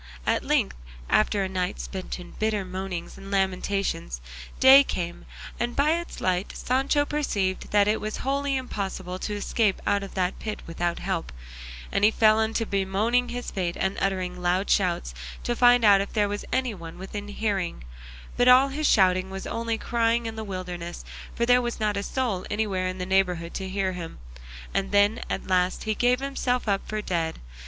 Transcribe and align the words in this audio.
At 0.25 0.43
length, 0.43 0.75
after 1.11 1.43
a 1.43 1.47
night 1.47 1.79
spent 1.79 2.19
in 2.19 2.31
bitter 2.39 2.65
moanings 2.65 3.19
and 3.19 3.29
lamentations, 3.29 4.19
day 4.59 4.83
came, 4.83 5.27
and 5.59 5.75
by 5.75 5.91
its 5.91 6.19
light 6.19 6.53
Sancho 6.57 7.05
perceived 7.05 7.69
that 7.69 7.87
it 7.87 8.01
was 8.01 8.17
wholly 8.25 8.55
impossible 8.57 9.19
to 9.19 9.35
escape 9.35 9.79
out 9.85 10.01
of 10.01 10.15
that 10.15 10.39
pit 10.39 10.61
without 10.65 10.97
help, 10.97 11.31
and 11.91 12.03
he 12.03 12.09
fell 12.09 12.51
to 12.51 12.65
bemoaning 12.65 13.29
his 13.29 13.51
fate 13.51 13.77
and 13.79 13.95
uttering 14.01 14.41
loud 14.41 14.71
shouts 14.71 15.13
to 15.43 15.55
find 15.55 15.85
out 15.85 16.01
if 16.01 16.13
there 16.13 16.27
was 16.27 16.45
anyone 16.51 16.97
within 16.97 17.27
hearing; 17.27 17.83
but 18.37 18.47
all 18.47 18.69
his 18.69 18.87
shouting 18.89 19.29
was 19.29 19.45
only 19.45 19.77
crying 19.77 20.25
in 20.25 20.35
the 20.35 20.43
wilderness, 20.43 21.05
for 21.35 21.45
there 21.45 21.61
was 21.61 21.79
not 21.79 21.95
a 21.95 22.01
soul 22.01 22.43
anywhere 22.49 22.87
in 22.87 22.97
the 22.97 23.05
neighbourhood 23.05 23.53
to 23.53 23.69
hear 23.69 23.91
him, 23.93 24.17
and 24.73 24.91
then 24.91 25.19
at 25.29 25.45
last 25.45 25.83
he 25.83 25.93
gave 25.93 26.21
himself 26.21 26.67
up 26.67 26.81
for 26.87 27.03
dead. 27.03 27.39